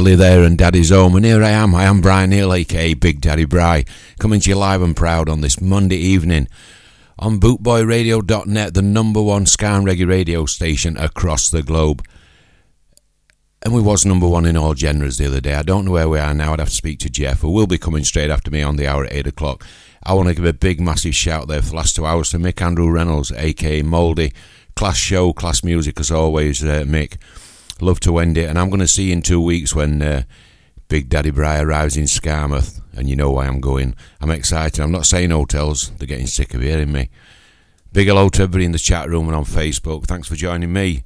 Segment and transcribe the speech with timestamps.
[0.00, 1.14] Kelly there and Daddy's Home.
[1.14, 3.84] And here I am, I am Bri Neale, aka Big Daddy Bri,
[4.18, 6.48] coming to you live and proud on this Monday evening
[7.18, 12.02] on bootboyradio.net, the number one ska and reggae radio station across the globe.
[13.60, 15.52] And we was number one in all genres the other day.
[15.52, 16.54] I don't know where we are now.
[16.54, 18.86] I'd have to speak to Jeff, who will be coming straight after me on the
[18.86, 19.66] hour at 8 o'clock.
[20.02, 22.38] I want to give a big, massive shout there for the last two hours to
[22.38, 24.32] Mick Andrew Reynolds, aka Mouldy.
[24.76, 27.18] Class show, class music as always, uh, Mick.
[27.80, 28.48] Love to end it.
[28.48, 30.22] And I'm going to see you in two weeks when uh,
[30.88, 32.80] Big Daddy Bri arrives in Skamouth.
[32.94, 33.94] And you know why I'm going.
[34.20, 34.80] I'm excited.
[34.80, 37.08] I'm not saying hotels, they're getting sick of hearing me.
[37.92, 40.04] Big hello to everybody in the chat room and on Facebook.
[40.04, 41.04] Thanks for joining me.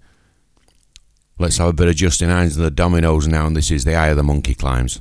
[1.38, 3.94] Let's have a bit of Justin Hinds and the Dominoes now, and this is The
[3.94, 5.00] Higher the Monkey Climbs.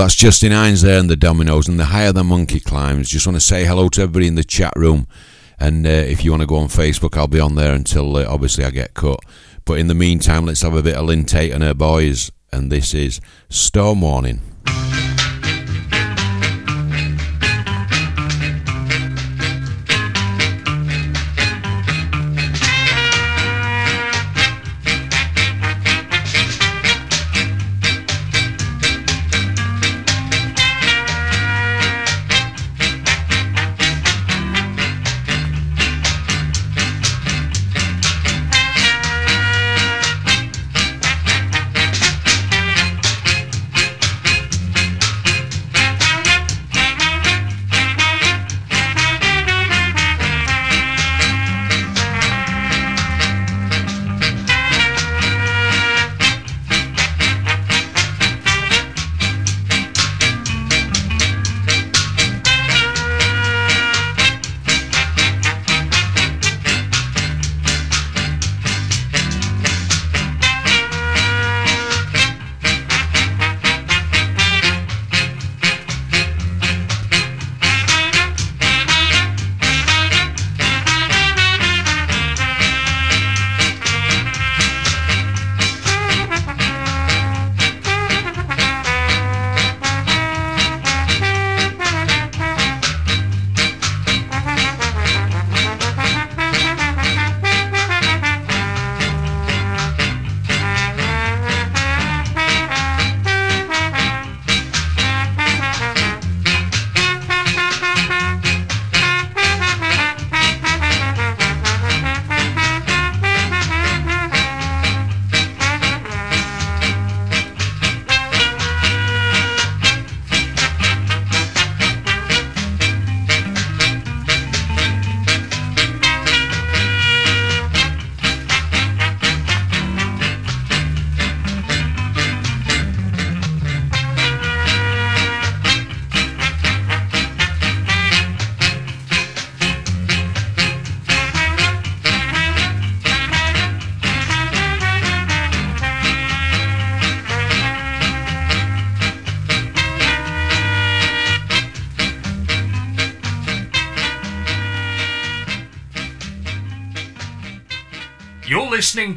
[0.00, 3.10] That's Justin Hinds there and the Dominoes and the higher the monkey climbs.
[3.10, 5.06] Just want to say hello to everybody in the chat room.
[5.58, 8.24] And uh, if you want to go on Facebook, I'll be on there until uh,
[8.24, 9.20] obviously I get cut.
[9.66, 12.32] But in the meantime, let's have a bit of Lynn Taitt and her boys.
[12.50, 13.20] And this is
[13.50, 14.49] Storm Warning.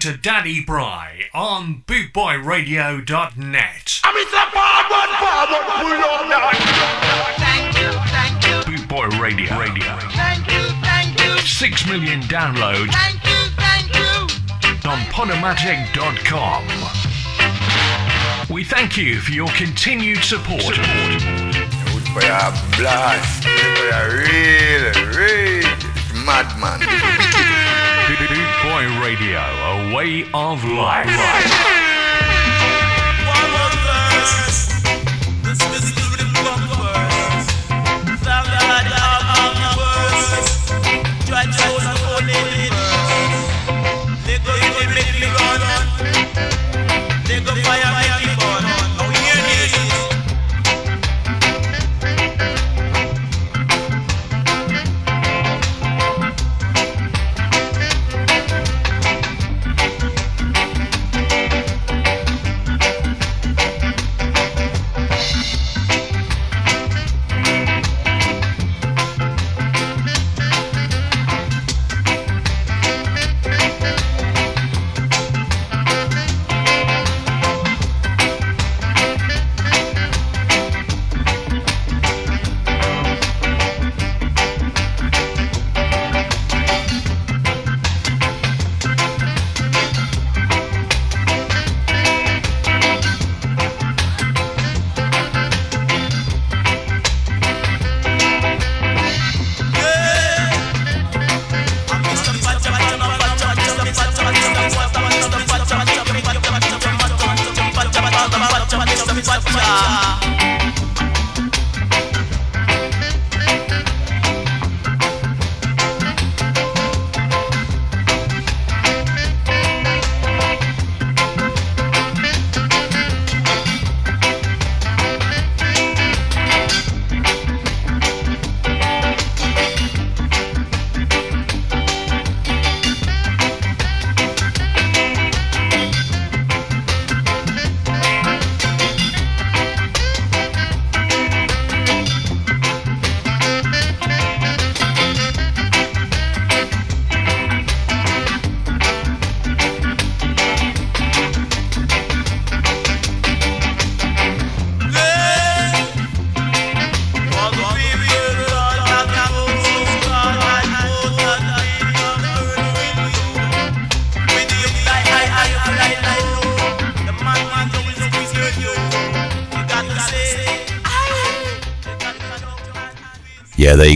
[0.03, 4.01] To Daddy Bri on bootboyradio.net.
[4.03, 6.51] I'm in the forward, forward, pull up now.
[7.39, 9.55] Thank you, thank you, Bootboy Radio.
[9.57, 9.95] Radio.
[10.11, 14.27] thank you, thank you, Six million downloads thank you, thank you.
[14.89, 16.67] on Podomatic.com.
[18.53, 20.59] We thank you for your continued support.
[20.65, 21.21] Good
[22.11, 23.43] for your blast.
[23.45, 25.63] Good for your real, real
[26.25, 26.81] madman.
[28.87, 31.72] Radio, a way of life.
[109.53, 110.32] Jamaica.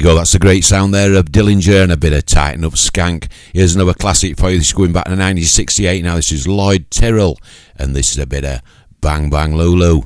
[0.08, 0.16] Go.
[0.16, 3.30] That's a great sound there of Dillinger and a bit of Tighten Up Skank.
[3.52, 4.58] Here's another classic for you.
[4.58, 6.16] This is going back to 1968 now.
[6.16, 7.38] This is Lloyd Terrell,
[7.76, 8.62] and this is a bit of
[9.02, 10.04] Bang Bang Lulu.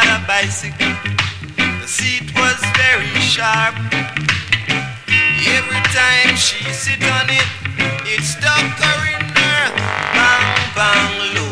[0.00, 0.96] Had a bicycle.
[1.82, 3.74] The seat was very sharp.
[5.44, 7.48] Every time she sit on it,
[8.08, 9.60] it stuck her in her.
[10.16, 11.49] Bang, bang, Lulu.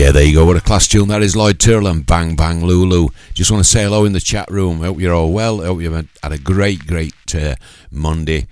[0.00, 0.46] Yeah, there you go.
[0.46, 3.08] What a class tune that is, Lloyd Terrell and Bang Bang Lulu.
[3.34, 4.78] Just want to say hello in the chat room.
[4.78, 5.58] Hope you're all well.
[5.58, 7.54] Hope you've had a great, great uh,
[7.90, 8.46] Monday.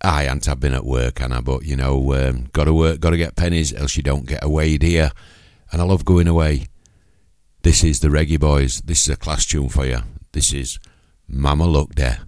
[0.00, 3.10] I ain't have been at work, Anna, but you know, um, got to work, got
[3.10, 5.12] to get pennies, else you don't get away, dear.
[5.70, 6.68] And I love going away.
[7.60, 8.80] This is the Reggae Boys.
[8.80, 9.98] This is a class tune for you.
[10.32, 10.78] This is
[11.28, 12.20] Mama Look There.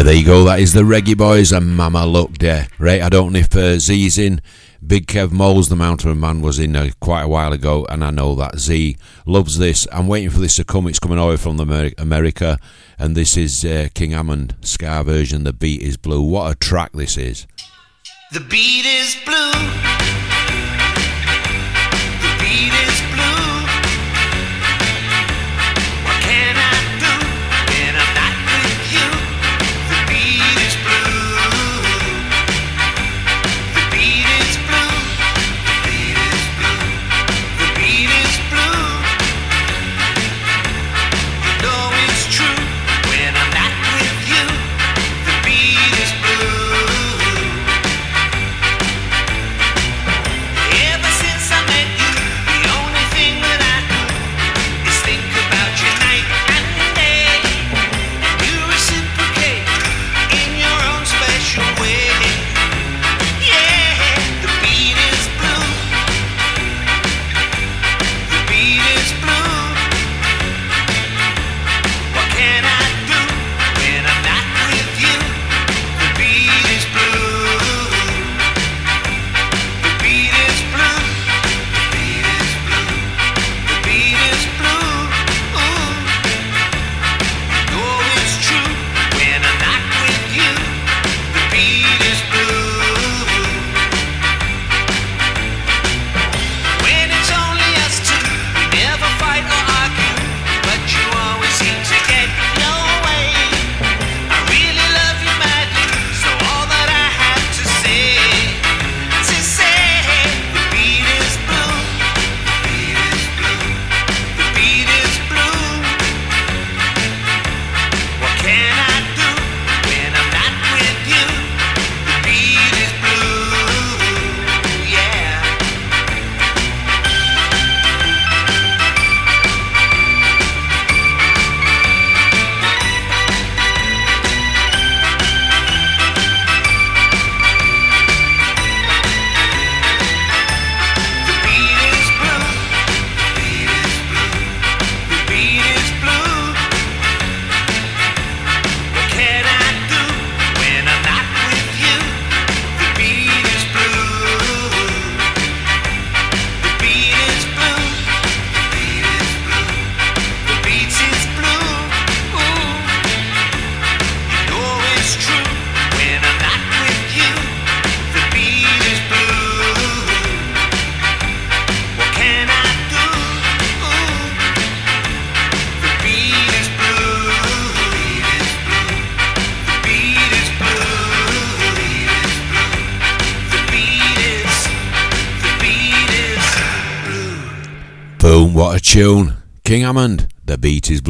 [0.00, 0.44] Yeah, there you go.
[0.44, 2.68] That is the Reggae Boys and Mama Look there.
[2.78, 4.40] Right, I don't know if uh, Z's in.
[4.84, 8.08] Big Kev Moles, the Mountain Man, was in uh, quite a while ago, and I
[8.08, 9.86] know that Z loves this.
[9.92, 10.86] I'm waiting for this to come.
[10.86, 12.58] It's coming over from the Amer- America,
[12.98, 15.44] and this is uh, King Hammond Ska version.
[15.44, 16.22] The beat is blue.
[16.22, 17.46] What a track this is!
[18.32, 19.89] The beat is blue.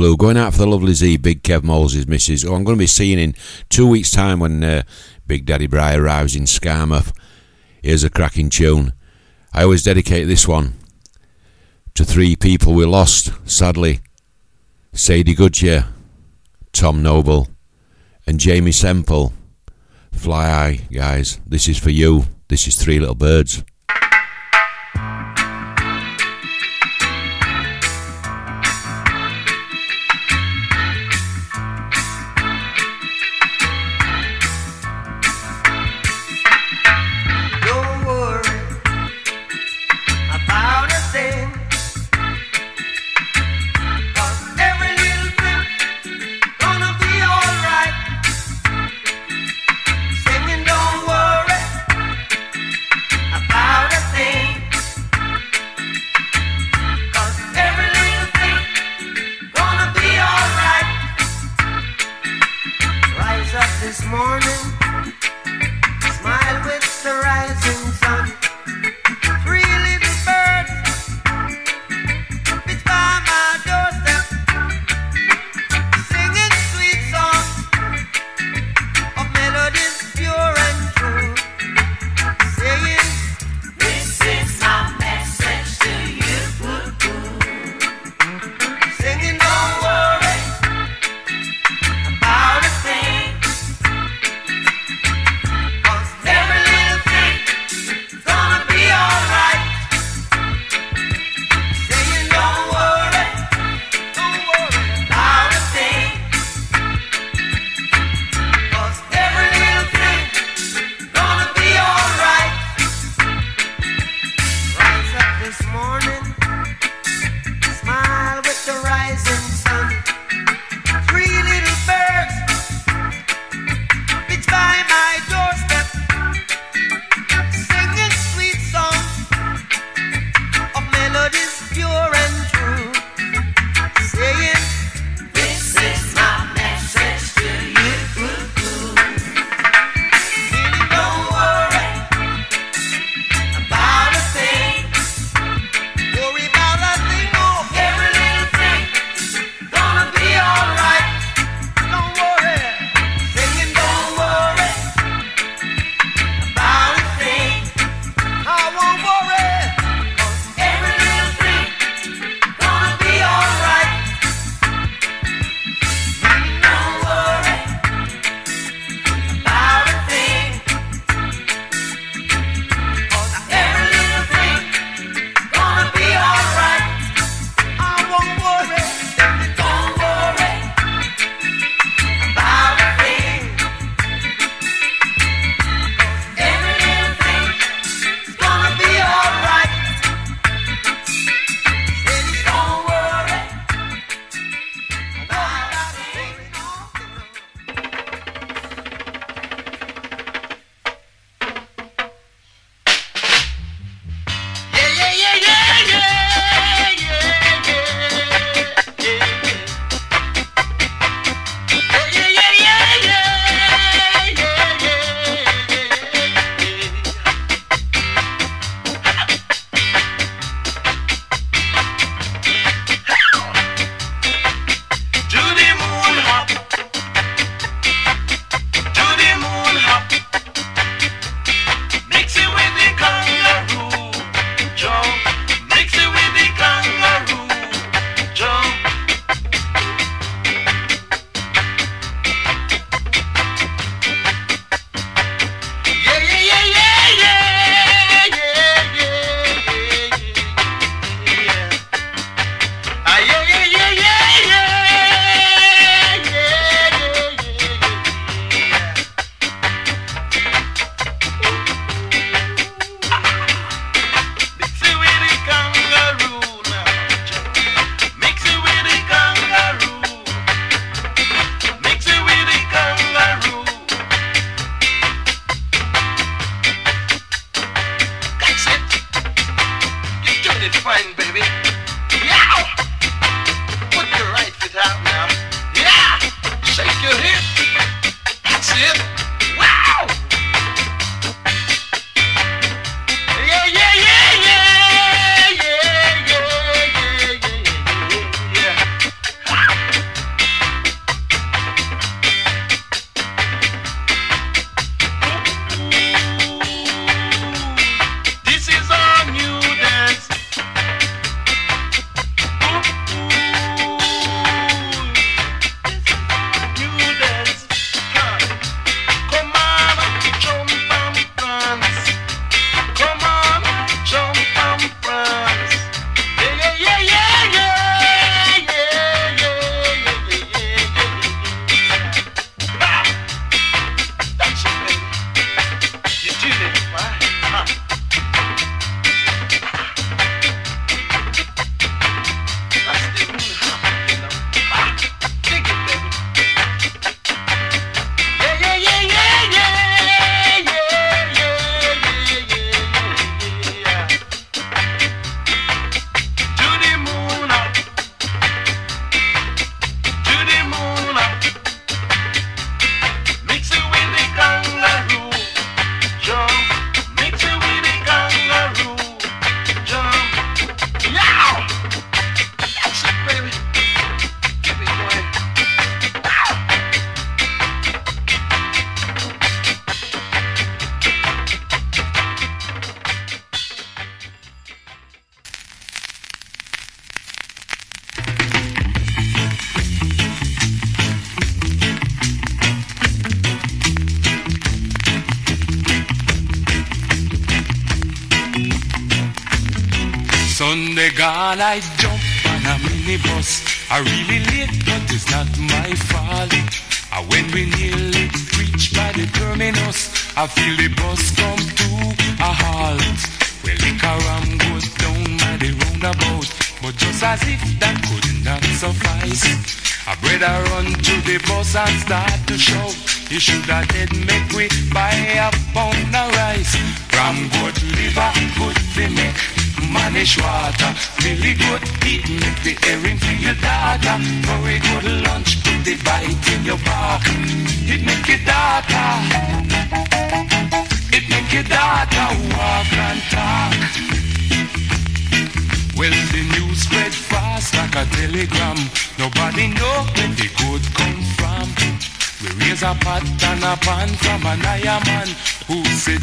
[0.00, 0.16] Blue.
[0.16, 2.86] Going out for the lovely Z, Big Kev Moles' missus, who I'm going to be
[2.86, 3.34] seeing in
[3.68, 4.82] two weeks' time when uh,
[5.26, 7.14] Big Daddy Bri arrives in Skamouth.
[7.82, 8.94] Here's a cracking tune.
[9.52, 10.72] I always dedicate this one
[11.92, 14.00] to three people we lost, sadly
[14.94, 15.88] Sadie Goodyear,
[16.72, 17.48] Tom Noble,
[18.26, 19.34] and Jamie Semple.
[20.12, 21.40] Fly Eye, guys.
[21.46, 22.24] This is for you.
[22.48, 23.62] This is Three Little Birds.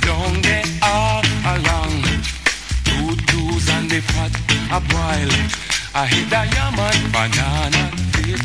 [0.02, 2.02] Down there all along.
[2.84, 4.34] Two twos and the pot
[4.72, 5.32] a boil.
[5.96, 7.84] I hit a yaman banana
[8.14, 8.42] dip.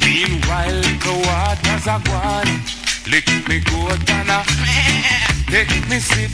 [0.00, 2.52] Meanwhile, the waters are gone.
[3.10, 4.40] Lick me goat and a
[5.50, 6.30] take me sip.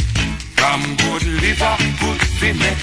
[0.57, 2.77] From good liver, good fillet,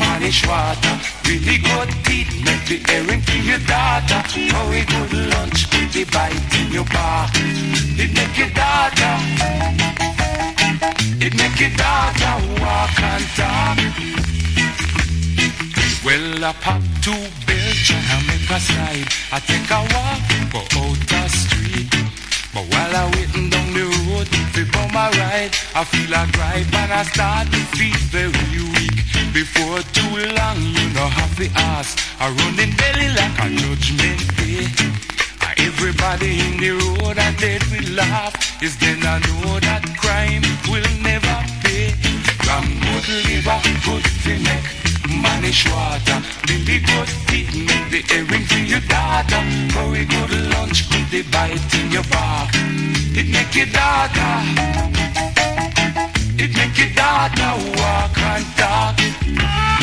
[0.00, 0.96] manish water,
[1.28, 4.22] really good teeth, make the herring for your daughter.
[4.24, 7.28] A good lunch the bite in your bar.
[7.34, 10.09] It make your daughter,
[10.82, 13.78] it make it your daughter walk and talk.
[16.04, 16.82] Well, I pop
[17.46, 19.08] bills and I make a slide.
[19.32, 20.20] I take a walk,
[20.52, 21.90] go out the street.
[22.52, 26.92] But while I waiting down the road before my ride, I feel a gripe and
[26.92, 28.96] I start to feel very weak.
[29.32, 31.98] Before too long, you know have to ask.
[32.18, 35.19] I running belly like a judgment day.
[35.68, 38.34] Everybody in the road I dead will laugh.
[38.62, 41.92] Is then I know that crime will never pay.
[42.46, 44.64] Ram good liver, good fi neck,
[45.22, 46.18] manish water.
[46.46, 49.42] Billy good teeth, make the herring for your daughter.
[50.00, 52.50] A good lunch, put the bite in your back.
[53.12, 54.32] It make your daughter,
[56.42, 59.79] it make your daughter walk and talk.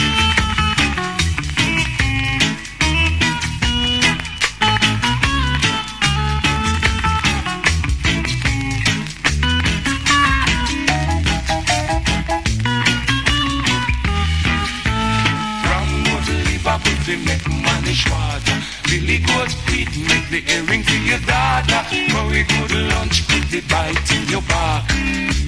[18.84, 21.82] Billy make the herring for your daughter.
[21.90, 24.86] Good lunch, the bite in your back.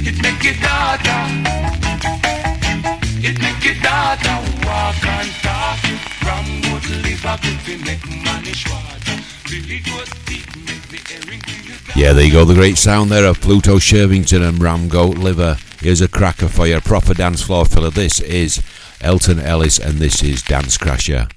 [0.02, 1.20] It make your daughter,
[3.22, 5.80] it make your daughter walk and talk.
[6.26, 8.04] Ram good liver, put the make
[8.66, 9.16] water.
[9.50, 9.82] Billy
[10.66, 12.00] make the herring for your daughter.
[12.00, 12.46] Yeah, there you go.
[12.46, 15.58] The great sound there of Pluto Shervington and Ram Goat Liver.
[15.82, 17.90] Here's a cracker for your proper dance floor filler.
[17.90, 18.62] This is
[19.04, 21.30] Alton Ellis, and this is Dance Crasher.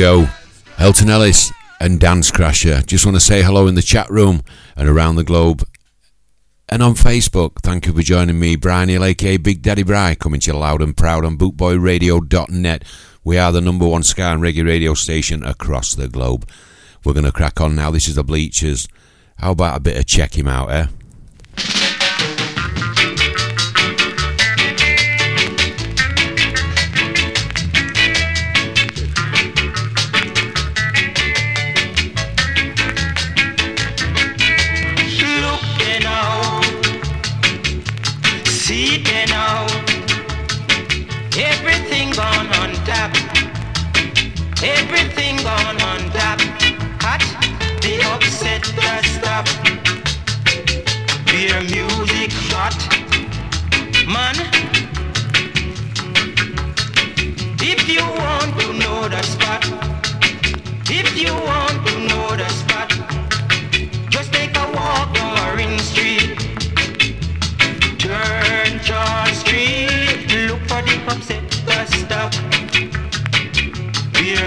[0.00, 2.86] Alton Ellis and Dance Crasher.
[2.86, 4.42] Just want to say hello in the chat room
[4.74, 5.62] and around the globe.
[6.70, 10.40] And on Facebook, thank you for joining me, Bri Neale, aka Big Daddy Bri, coming
[10.40, 12.84] to you loud and proud on bootboyradio.net.
[13.24, 16.48] We are the number one ska and reggae radio station across the globe.
[17.04, 17.90] We're going to crack on now.
[17.90, 18.88] This is the Bleechers.
[19.36, 20.86] How about a bit of check him out, eh?
[58.00, 59.64] Upset the spot,
[60.88, 62.90] if you want to know the spot,
[64.10, 66.38] just take a walk on Ring Street,
[67.98, 72.32] turn Charles Street, look for the pop set bus stop.
[74.16, 74.46] Hear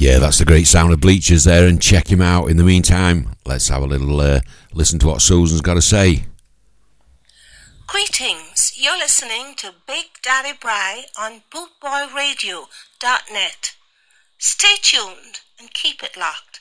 [0.00, 2.48] Yeah, that's the great sound of Bleechers there, and check him out.
[2.48, 4.40] In the meantime, let's have a little uh,
[4.72, 6.24] listen to what Susan's got to say.
[7.86, 8.72] Greetings.
[8.76, 13.76] You're listening to Big Daddy Bri on bootboyradio.net.
[14.38, 16.60] Stay tuned and keep it locked.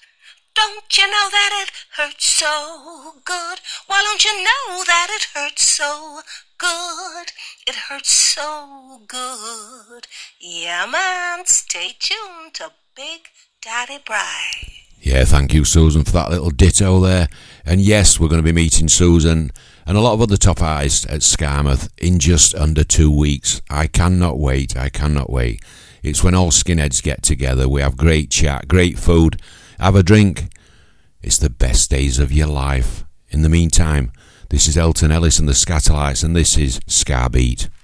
[0.54, 3.62] Don't you know that it hurts so good?
[3.88, 6.24] Why don't you know that it hurts so
[6.58, 7.32] good?
[7.66, 10.08] It hurts so good.
[10.42, 11.46] Yeah, man.
[11.46, 13.30] Stay tuned to Big
[13.62, 14.74] Daddy Bri.
[15.00, 17.30] Yeah, thank you, Susan, for that little ditto there.
[17.64, 19.52] And yes, we're going to be meeting Susan
[19.86, 23.62] and a lot of other top artists at Skamouth in just under two weeks.
[23.70, 24.76] I cannot wait.
[24.76, 25.64] I cannot wait.
[26.04, 27.70] It's when all skinheads get together.
[27.70, 29.42] We have great chat, great food,
[29.80, 30.50] have a drink.
[31.22, 33.06] It's the best days of your life.
[33.30, 34.12] In the meantime,
[34.50, 37.60] this is Alton Ellis and the Skatalites, and this is Scarbeat.
[37.60, 37.79] Scabby,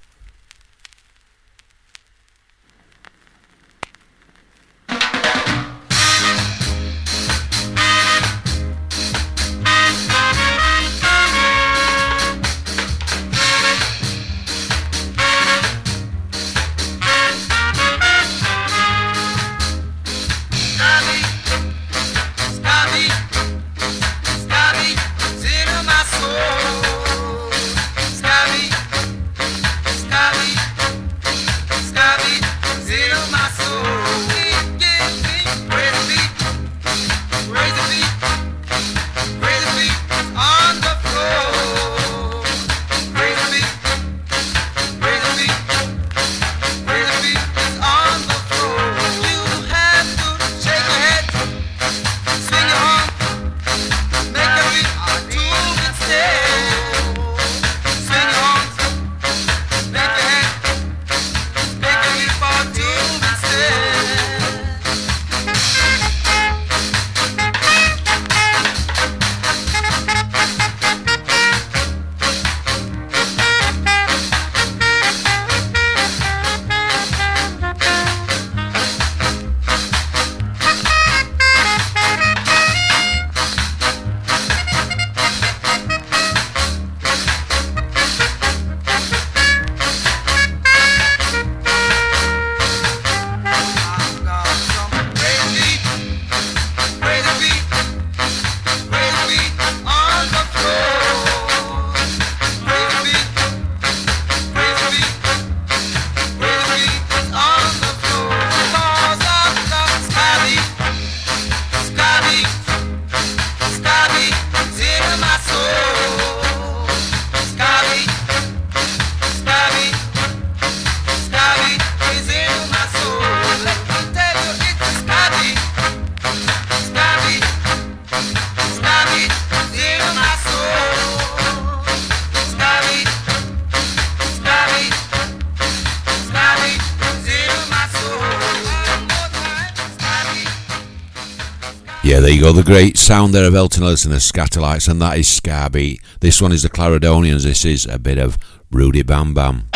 [142.66, 146.00] great sound there of Alton Ellis and the Skatalites, and that is Scabby.
[146.18, 147.44] This one is the Clarendonians.
[147.44, 148.36] This is a bit of
[148.72, 149.68] Rudy Bam Bam.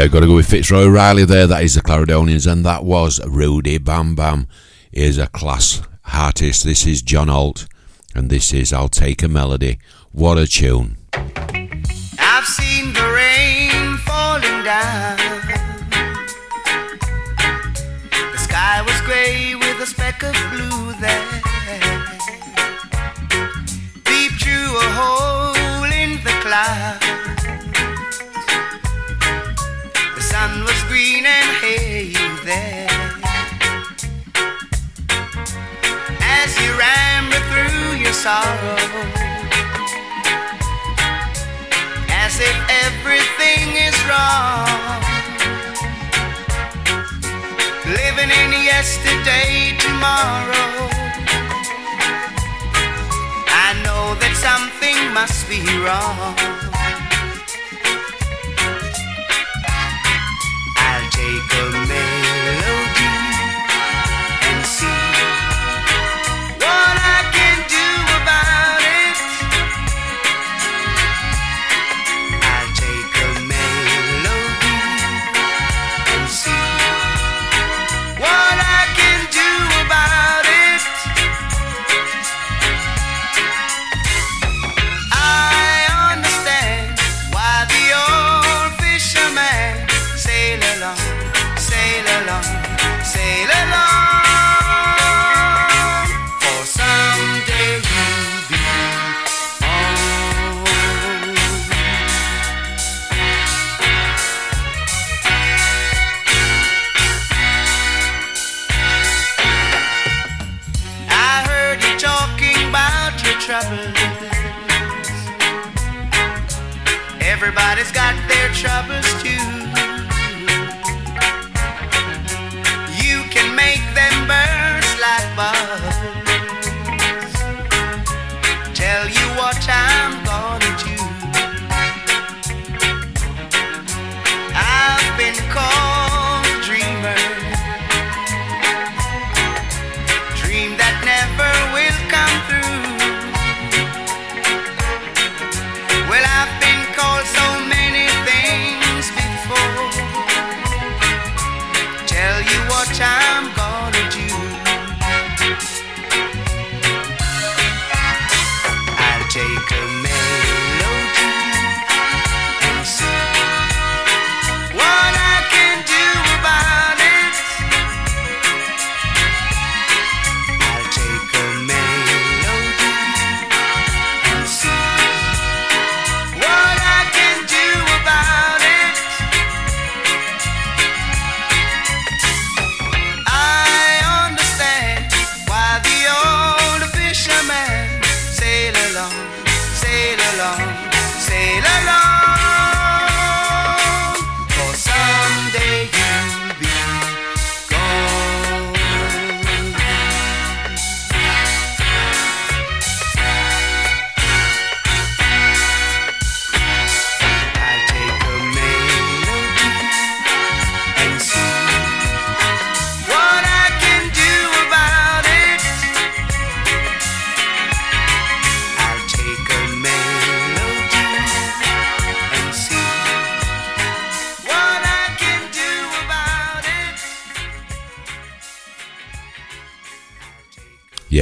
[0.00, 1.46] yeah, got to go with Fitzroy Riley there.
[1.46, 4.46] That is the Clarendonians, and that was Rudy Bam Bam.
[4.92, 6.64] Is a class artist.
[6.64, 7.68] This is John Holt,
[8.14, 9.78] and this is I'll Take a Melody.
[10.12, 10.99] What a tune!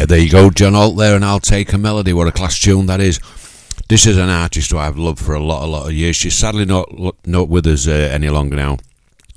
[0.09, 2.15] There you go, John Holt there, and I'll take a melody.
[2.15, 3.21] What a class tune that is.
[3.89, 6.17] This is an artist who I've loved for a lot, a lot of years.
[6.17, 6.89] She's sadly not
[7.27, 8.79] not with us uh, any longer now.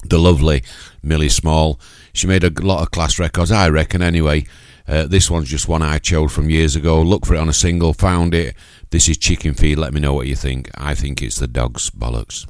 [0.06, 0.64] The lovely
[1.04, 1.78] Millie Small.
[2.14, 4.02] She made a lot of class records, I reckon.
[4.02, 4.46] Anyway,
[4.88, 7.02] uh, this one's just one I chose from years ago.
[7.02, 8.56] Look for it on a single, found it.
[8.92, 9.78] This is Chicken Feed.
[9.78, 10.70] Let me know what you think.
[10.76, 12.48] I think it's the dog's bollocks.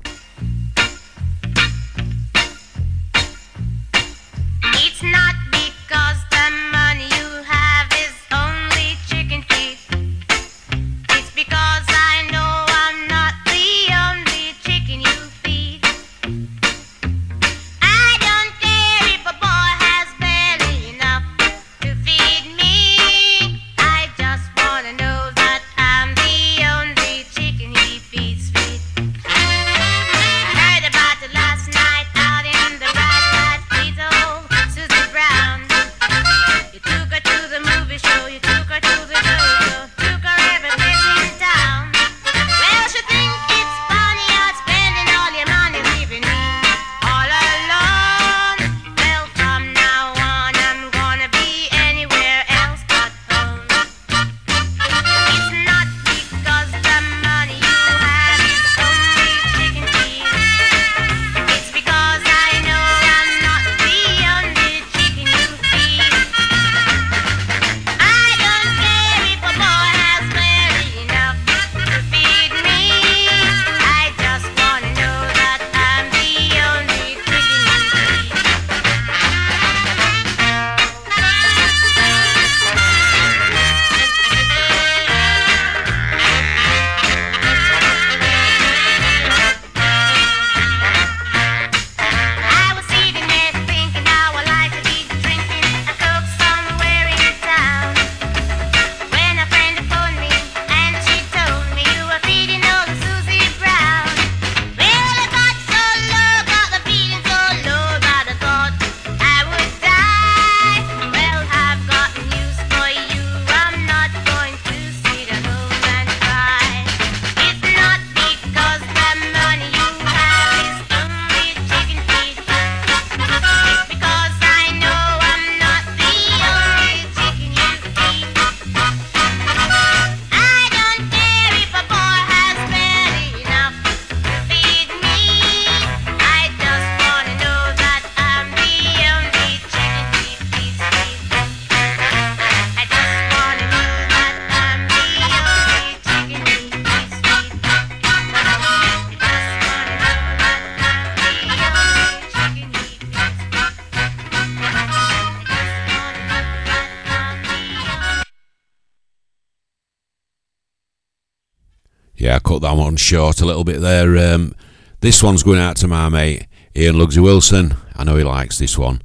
[163.11, 164.33] Short a little bit there.
[164.33, 164.55] Um,
[165.01, 167.75] this one's going out to my mate Ian Lugsy Wilson.
[167.93, 169.01] I know he likes this one.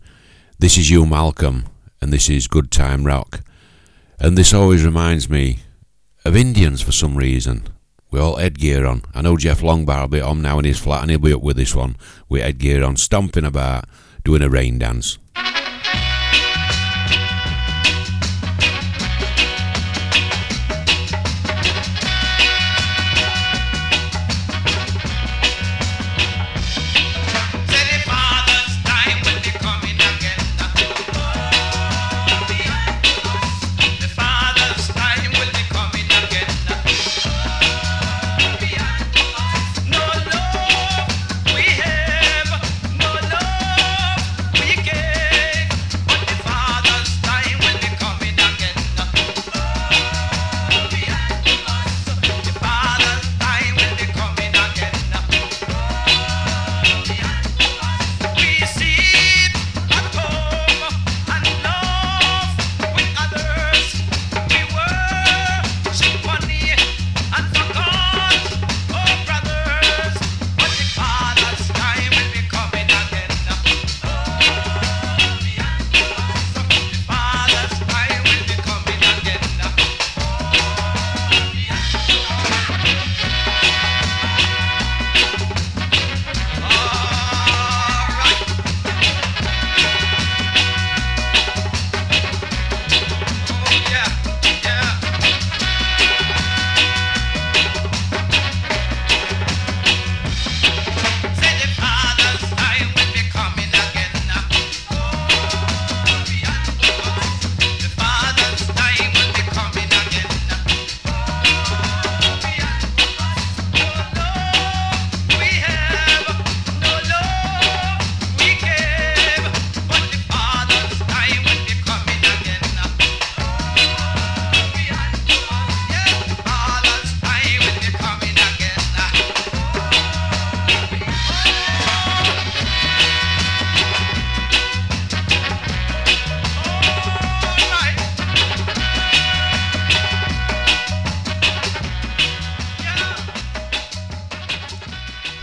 [0.60, 1.64] This is Hugh Malcolm,
[2.00, 3.40] and this is Good Time Rock.
[4.20, 5.58] And this always reminds me
[6.24, 7.64] of Indians for some reason.
[8.12, 9.02] With all headgear on.
[9.12, 11.42] I know Jeff Longbar will be on now in his flat and he'll be up
[11.42, 11.96] with this one
[12.28, 13.86] with headgear on, stomping about,
[14.22, 15.18] doing a rain dance.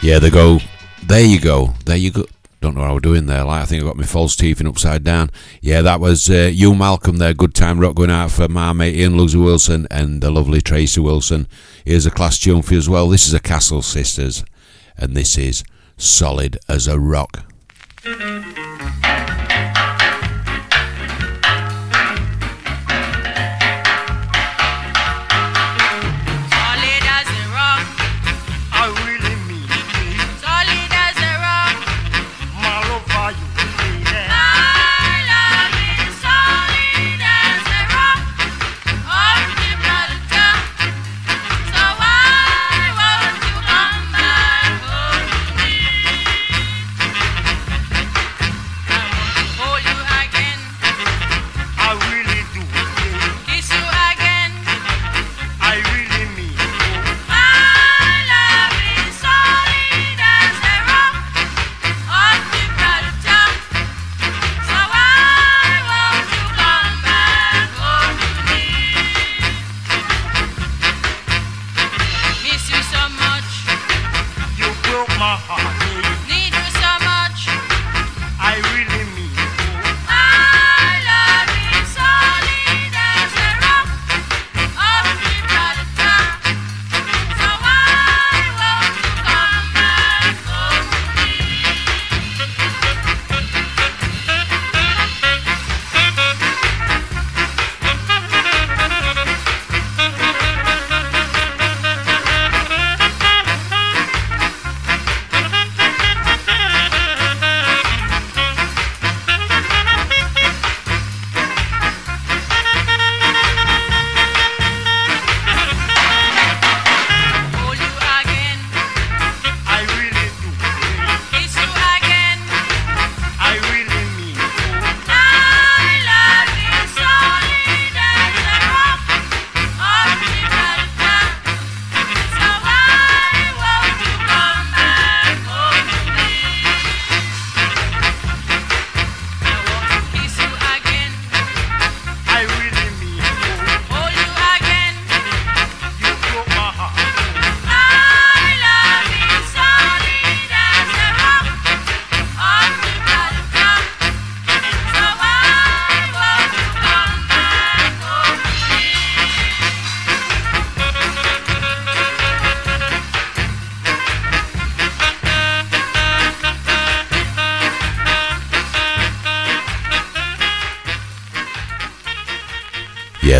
[0.03, 0.59] Yeah, they go.
[1.07, 1.75] There you go.
[1.85, 2.25] There you go.
[2.59, 3.45] Don't know what I was doing there.
[3.45, 5.29] Like I think I got my false teeth and upside down.
[5.61, 7.19] Yeah, that was uh, Hugh Malcolm.
[7.19, 10.59] There, good time rock going out for my mate Ian Lugsy Wilson and the lovely
[10.59, 11.47] Tracy Wilson.
[11.85, 13.07] Here's a class tune for you as well.
[13.07, 14.43] This is a Castle Sisters,
[14.97, 15.63] and this is
[15.95, 17.45] solid as a rock.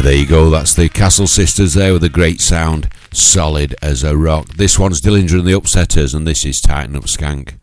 [0.04, 0.49] there you go.
[0.49, 4.49] That's the Castle Sisters there with a great sound, solid as a rock.
[4.49, 7.54] This one's Dillinger and the Upsetters, and this is Tighten Up Skank.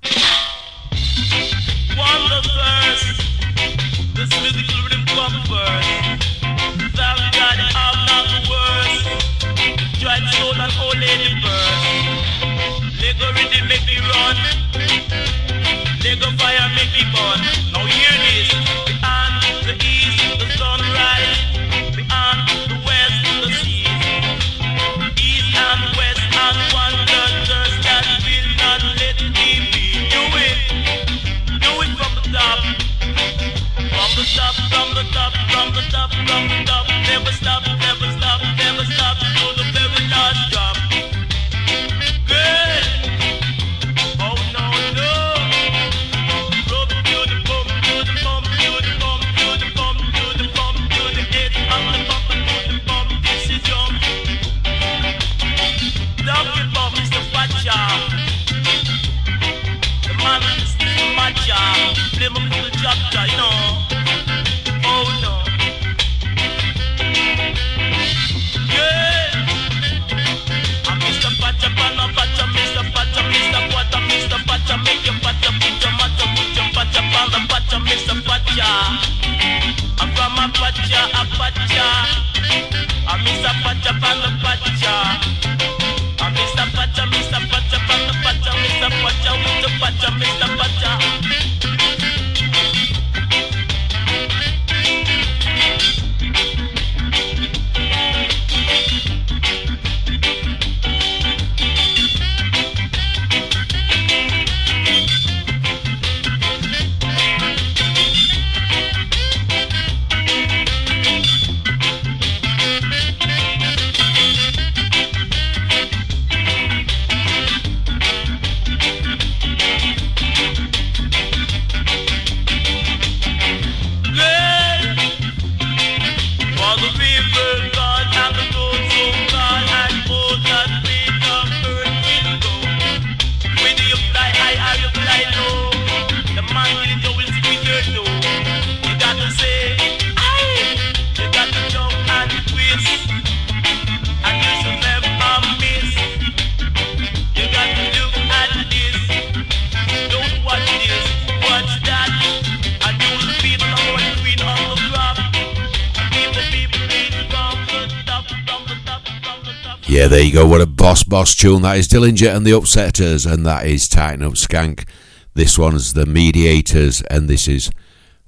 [161.40, 161.62] tune.
[161.62, 164.86] That is Dillinger and the Upsetters, and that is Tighten Up Skank.
[165.32, 167.70] This one's The Mediators, and this is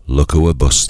[0.07, 0.89] Look Who a Bust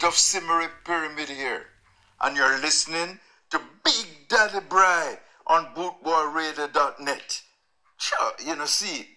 [0.00, 1.66] bit of Simmery Pyramid here,
[2.22, 3.18] and you're listening
[3.50, 7.42] to Big Daddy Bri on bootboyradio.net.
[7.98, 9.08] Sure, you know, see,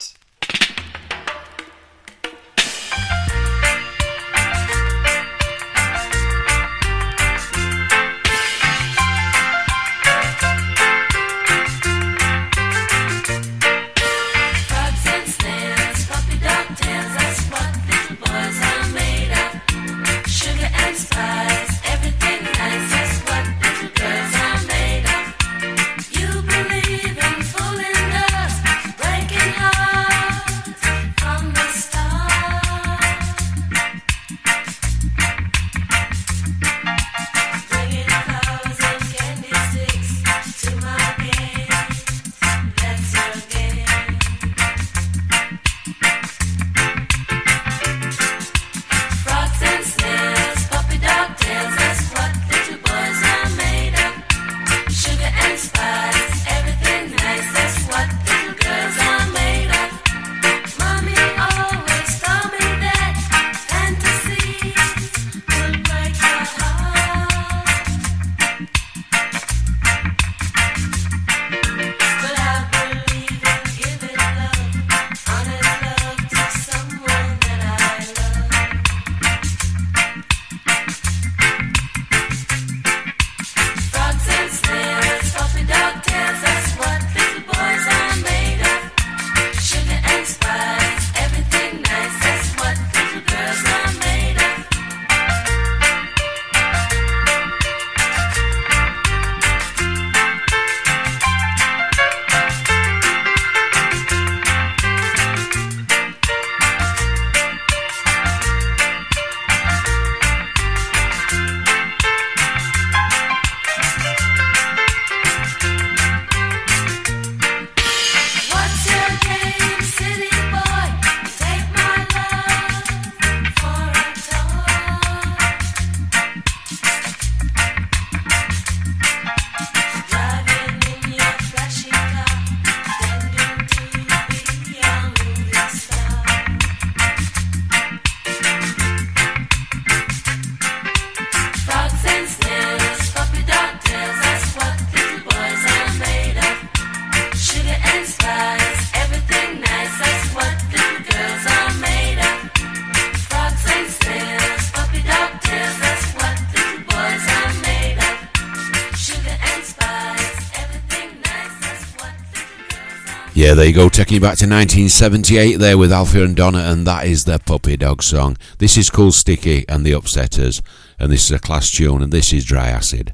[163.54, 166.88] Yeah, there you go, taking you back to 1978 there with Althea and Donna, and
[166.88, 168.36] that is their Puppy Dog song.
[168.58, 170.60] This is called Sticky and the Upsetters,
[170.98, 173.14] and this is a class tune, and this is Dry Acid.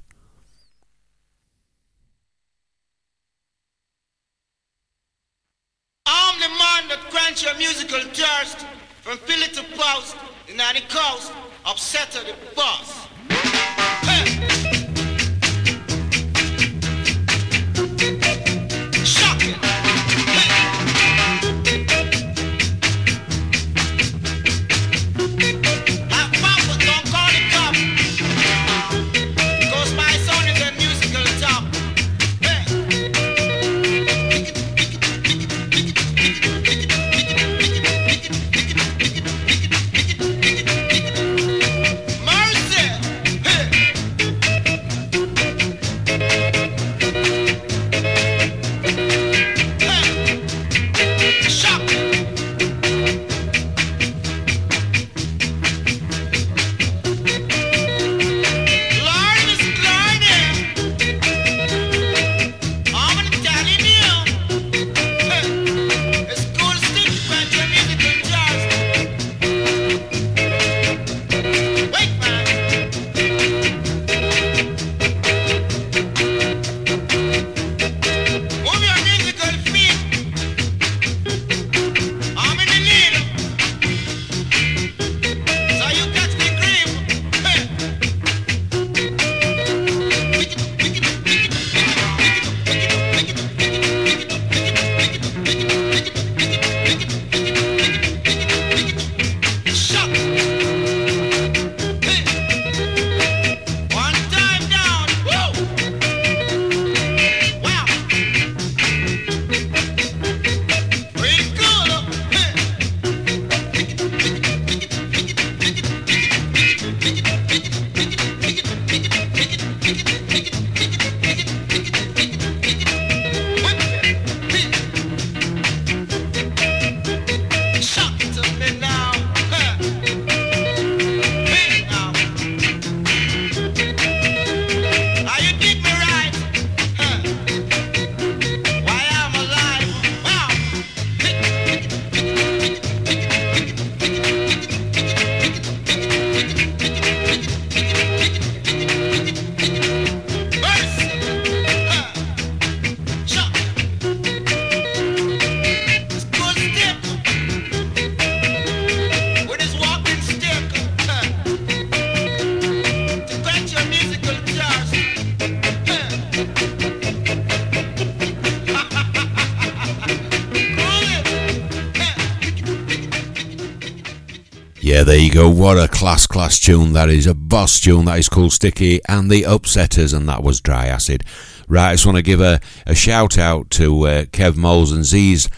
[174.82, 175.49] Yeah, there you go.
[175.49, 177.27] What a class, class tune that is.
[177.27, 181.25] A boss tune that is called Sticky and the Upsetters, and that was Dry Acid.
[181.67, 185.03] Right, I just want to give a, a shout out to uh, Kev Moles and
[185.03, 185.49] Z's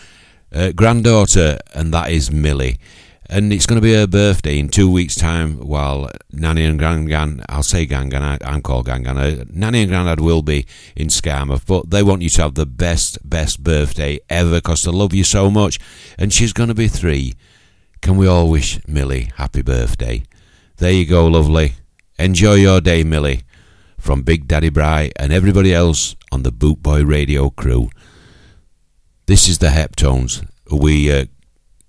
[0.52, 2.80] uh, granddaughter, and that is Millie.
[3.30, 7.46] And it's going to be her birthday in two weeks' time while Nanny and Grangan,
[7.48, 10.66] I'll say Gangan, I, I'm called Gangan, uh, Nanny and Grandad will be
[10.96, 14.92] in Skamouth, but they want you to have the best, best birthday ever because they
[14.92, 15.78] love you so much.
[16.18, 17.36] And she's going to be three.
[18.02, 20.24] Can we all wish Millie happy birthday?
[20.78, 21.76] There you go, lovely.
[22.18, 23.44] Enjoy your day, Millie.
[24.00, 27.90] From Big Daddy Bri and everybody else on the Boot Boy Radio crew.
[29.28, 30.44] This is the Heptones.
[30.72, 31.26] We uh,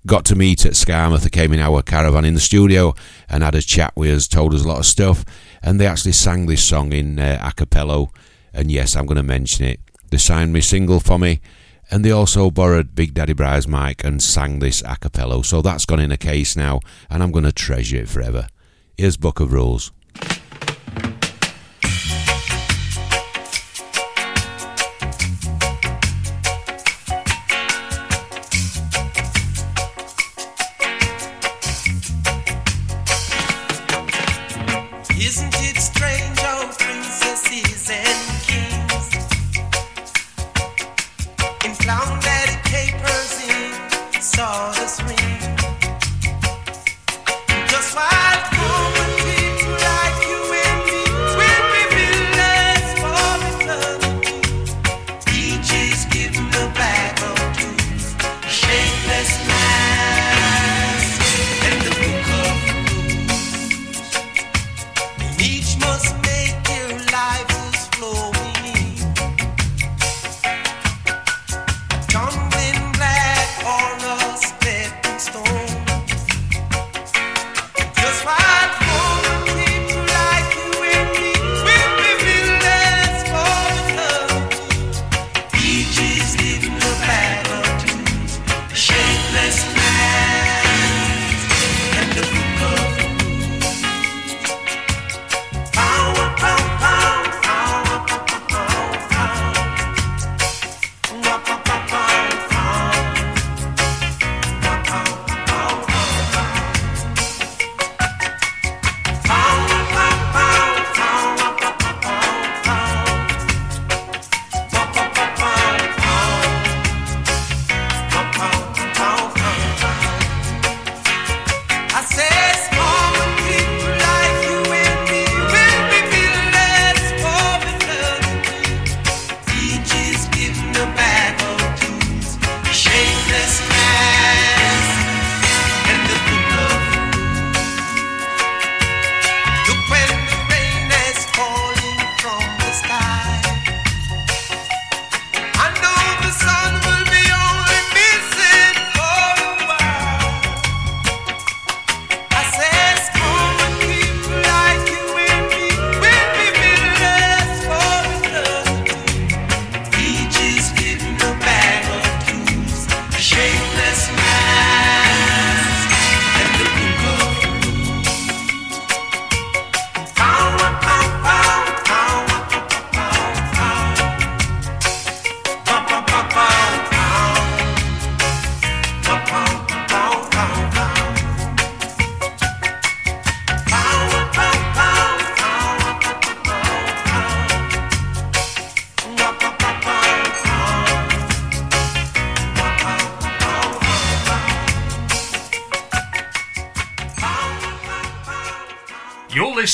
[0.07, 1.23] got to meet at Skamouth.
[1.23, 2.95] They came in our caravan in the studio
[3.31, 5.25] and had a chat with us, told us a lot of stuff.
[5.63, 8.09] And they actually sang this song in uh, a cappella.
[8.53, 9.81] And yes, I'm going to mention it.
[10.11, 11.41] They signed me single for me.
[11.93, 15.45] And they also borrowed Big Daddy Bri's mic and sang this a cappella.
[15.45, 16.81] So that's gone in a case now,
[17.11, 18.47] and I'm going to treasure it forever.
[18.97, 19.93] Here's Book of Rules.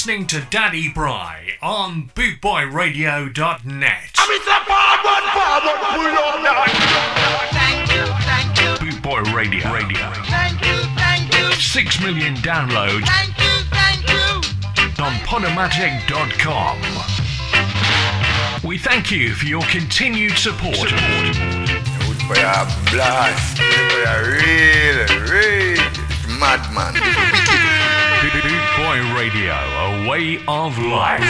[0.08, 4.16] Listening to Daddy Bri on bootboyradio.net.
[7.52, 9.68] Thank you, thank you, Bootboy Radio.
[9.70, 10.08] Radio.
[10.24, 14.40] thank you, thank you, Six million downloads thank you, thank you.
[15.04, 16.80] on Podomatic.com.
[18.66, 20.88] We thank you for your continued support.
[22.26, 25.84] For your blast, for your real, real
[26.40, 26.94] madman.
[29.28, 31.20] Radio, a way of life.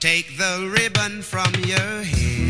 [0.00, 2.48] Take the ribbon from your hair.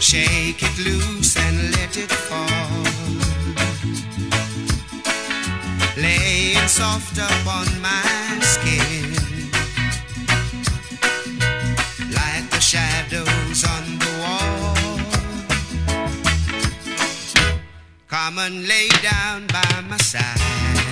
[0.00, 2.84] Shake it loose and let it fall.
[5.96, 9.14] Lay it soft upon my skin.
[12.12, 14.05] Like the shadows on
[18.16, 20.85] Come and lay down by my side.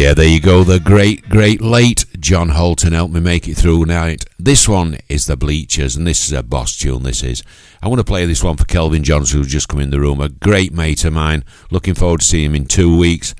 [0.00, 0.64] Yeah, there you go.
[0.64, 4.24] The great, great late John Holt on helped me make it through night.
[4.38, 7.02] This one is the Bleechers, and this is a boss tune.
[7.02, 7.42] This is.
[7.82, 10.22] I want to play this one for Kelvin Johnson, who's just come in the room.
[10.22, 11.44] A great mate of mine.
[11.70, 13.34] Looking forward to seeing him in two weeks.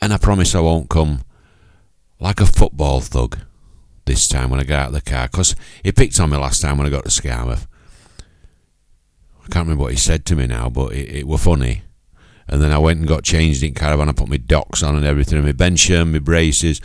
[0.00, 1.24] And I promise I won't come
[2.20, 3.40] like a football thug
[4.04, 6.62] this time when I get out of the car, because he picked on me last
[6.62, 7.66] time when I got to Skamouth.
[8.20, 11.82] I can't remember what he said to me now, but it, it were funny.
[12.48, 14.08] And then I went and got changed in caravan.
[14.08, 16.80] I put my docks on and everything, and my bencher, my braces.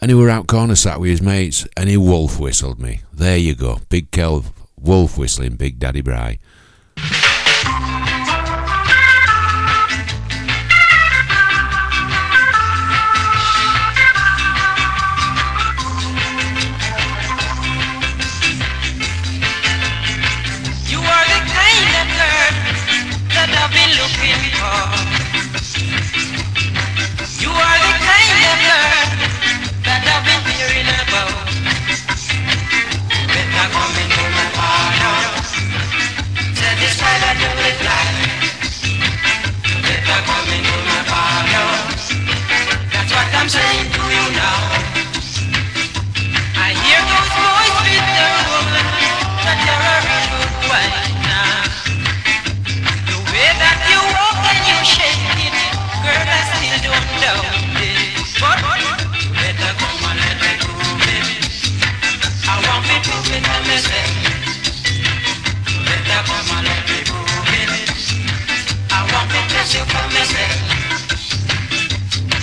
[0.00, 3.02] And he were out corner sat with his mates, and he wolf whistled me.
[3.12, 4.44] There you go, Big Kel
[4.76, 6.38] wolf whistling, Big Daddy Bri.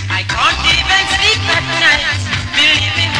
[0.08, 2.16] I can't even sleep at night,
[2.56, 3.15] believing.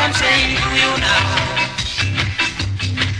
[0.00, 1.24] I'm saying to you now.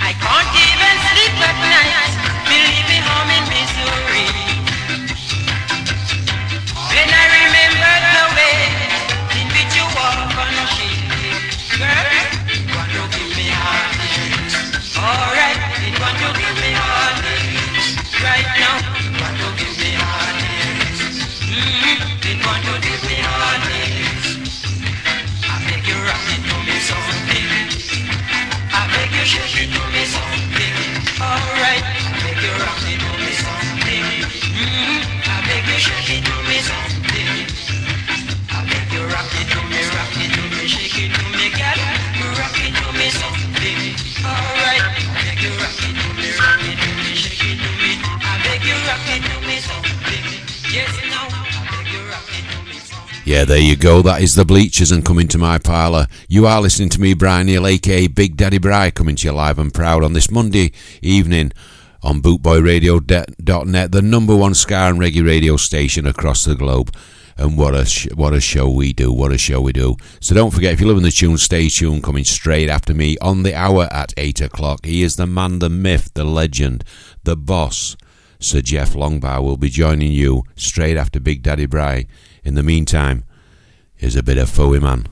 [0.01, 2.13] I can't even sleep at night.
[2.49, 4.40] Believe me, home in Missouri.
[53.31, 54.03] Yeah, there you go.
[54.03, 56.09] That is the Bleechers and coming to my parlour.
[56.27, 59.57] You are listening to me, Brian Neale, aka Big Daddy Bri, coming to you live
[59.57, 61.53] and proud on this Monday evening
[62.03, 66.93] on bootboyradio.net, the number one ska and reggae radio station across the globe.
[67.37, 69.13] And what a sh- what a show we do!
[69.13, 69.95] What a show we do!
[70.19, 72.03] So don't forget, if you're loving the tune, stay tuned.
[72.03, 74.85] Coming straight after me on the hour at eight o'clock.
[74.85, 76.83] He is the man, the myth, the legend,
[77.23, 77.97] the boss.
[78.41, 82.09] Sir Jeff Longbow will be joining you straight after Big Daddy Bri.
[82.43, 83.25] In the meantime,
[83.95, 85.07] here's a bit of Foey Man.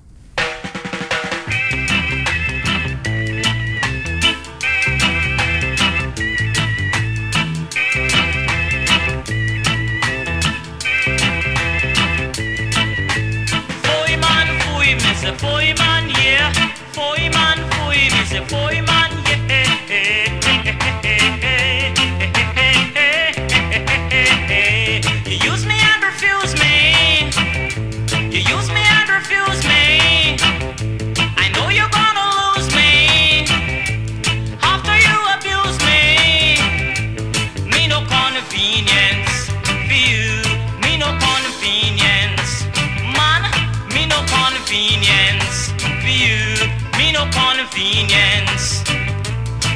[47.78, 48.82] Convenience.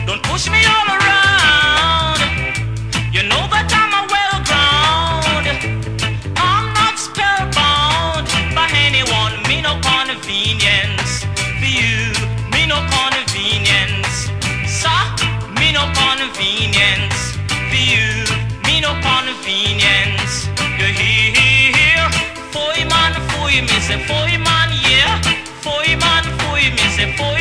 [0.06, 2.18] Don't push me all around.
[3.14, 5.46] You know that I'm a well ground.
[6.34, 8.26] I'm not spellbound
[8.58, 9.38] by anyone.
[9.46, 11.22] Me no convenience
[11.62, 12.10] for you.
[12.50, 14.26] Me no convenience.
[14.66, 15.02] Sir,
[15.54, 17.38] me no convenience
[17.70, 18.26] for you.
[18.66, 20.50] Me no convenience.
[20.74, 22.02] You hear?
[22.50, 25.22] Foy man, foy me say foy man, yeah.
[25.62, 27.31] Foy man, foy me say foy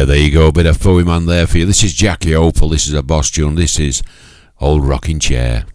[0.00, 0.46] Yeah, there you go.
[0.46, 1.66] A bit of Foey Man there for you.
[1.66, 2.70] This is Jackie Opel.
[2.70, 3.56] This is a boss tune.
[3.56, 4.02] This is
[4.58, 5.66] Old Rocking Chair.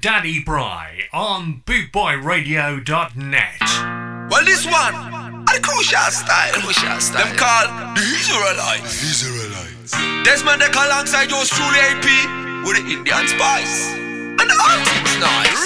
[0.00, 3.60] Daddy Bri on bootboyradio.net.
[4.30, 4.94] Well, this one,
[5.48, 6.52] a crucial style.
[6.54, 7.24] Crucial style.
[7.26, 9.02] Them called the Israelites.
[9.02, 9.92] Israelites.
[10.24, 12.04] Desmond Deck alongside yours truly AP
[12.66, 15.61] with the Indian Spice and the Arctic Nice.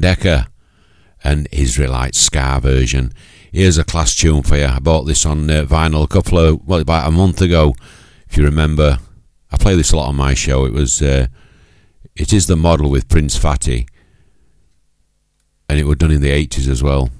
[0.00, 0.46] Desmond Dekker
[1.22, 3.12] and Israelite Ska version.
[3.52, 4.66] Here's a class tune for you.
[4.66, 7.74] I bought this on uh, vinyl a couple of, well, about a month ago,
[8.28, 8.98] if you remember.
[9.52, 10.64] I play this a lot on my show.
[10.64, 11.28] It was, uh,
[12.16, 13.86] it is the model with Prince Fatty,
[15.68, 17.10] and it was done in the 80s as well.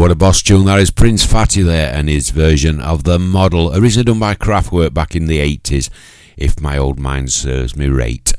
[0.00, 0.90] What a boss tune that is.
[0.90, 5.26] Prince Fatty there and his version of The Model, originally done by Kraftwerk back in
[5.26, 5.90] the 80s,
[6.38, 8.32] if my old mind serves me right.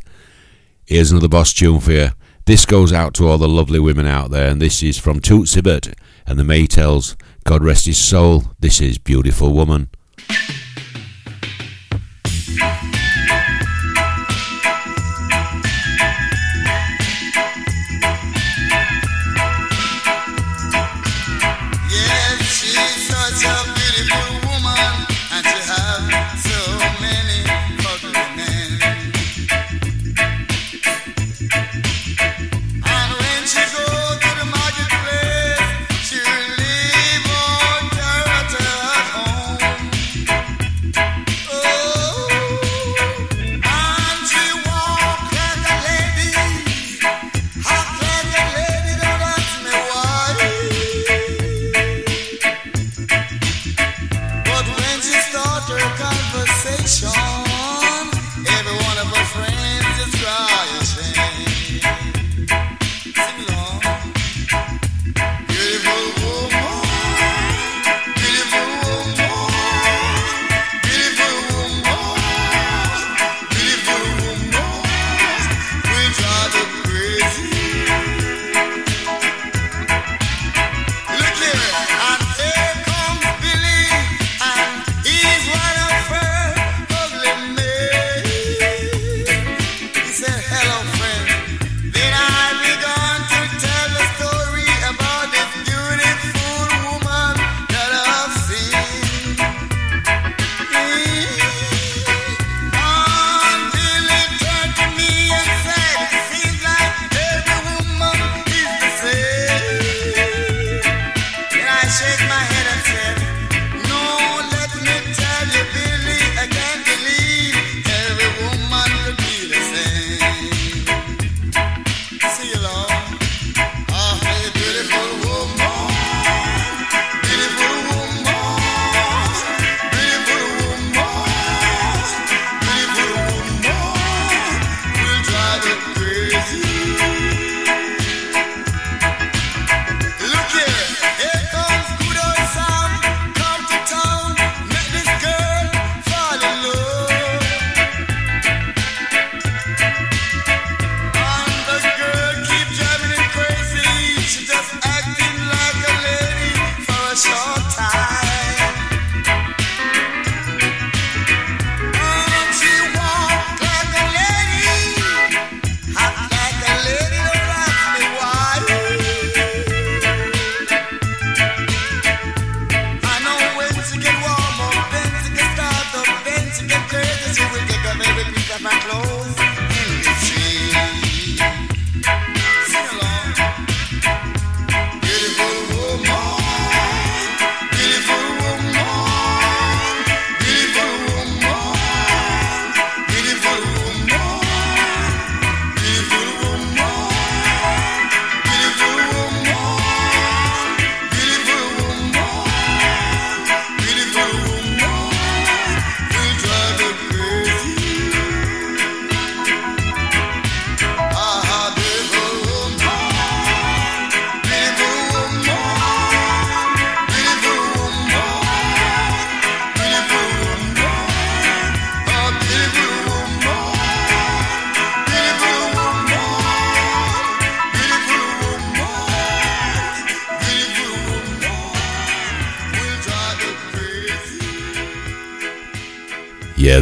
[0.88, 2.10] Here's another boss tune for you.
[2.46, 5.54] This goes out to all the lovely women out there, and this is from Toots
[5.54, 5.94] Hibbert
[6.26, 7.16] and the Maytals.
[7.44, 8.46] God rest his soul.
[8.60, 9.90] This is Beautiful Woman.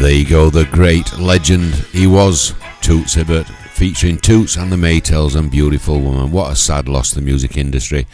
[0.01, 5.35] there you go, the great legend he was, Toots Hibbert, featuring Toots and the Maytals
[5.35, 6.31] and Beautiful Woman.
[6.31, 8.07] What a sad loss to the music industry.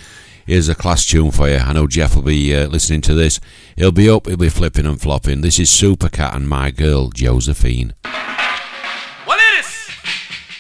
[0.47, 1.57] Here's a class tune for you.
[1.57, 3.39] I know Jeff will be uh, listening to this.
[3.75, 5.41] He'll be up, he'll be flipping and flopping.
[5.41, 7.93] This is Supercat and my girl, Josephine.
[8.03, 9.89] Well, it is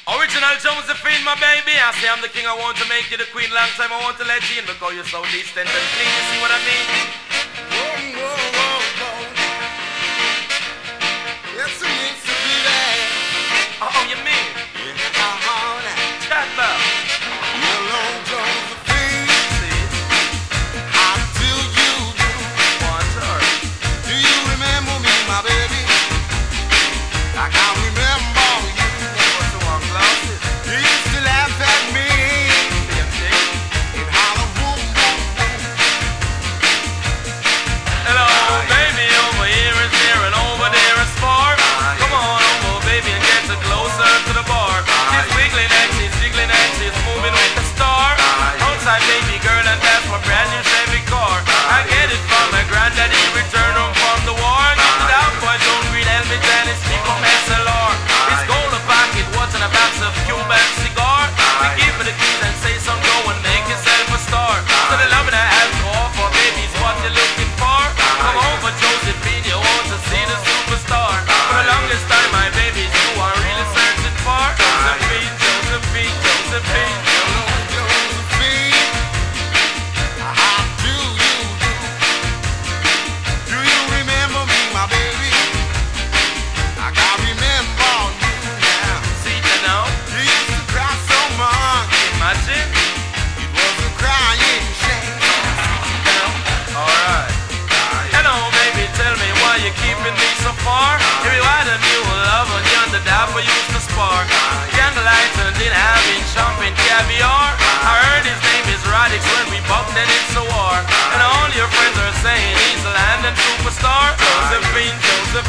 [0.07, 1.73] original Josephine, my baby.
[1.73, 3.49] I say I'm the king, I want to make you the queen.
[3.49, 6.11] Long time I want to let you in because you're so distant and clean.
[6.11, 6.85] You see what I mean?
[7.71, 8.64] Whoa, whoa, whoa.
[13.87, 14.34] Oh, you mean?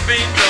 [0.07, 0.46] beat.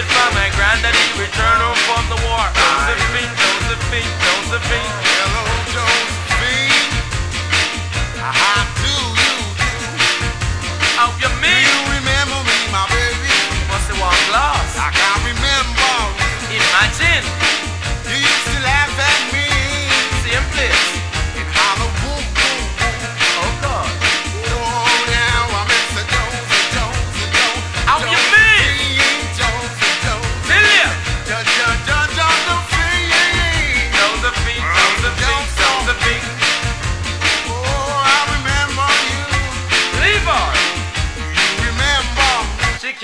[0.00, 2.44] visited by my granddaddy, return home from the war.
[2.54, 4.99] Josephine, Josephine, Josephine.